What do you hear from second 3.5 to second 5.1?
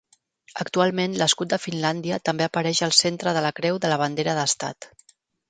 creu de la bandera d'Estat.